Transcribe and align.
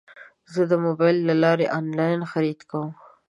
زه 0.53 0.61
د 0.71 0.73
موبایل 0.85 1.17
له 1.29 1.35
لارې 1.43 1.65
انلاین 1.79 2.21
خرید 2.31 2.59
کوم. 2.71 2.89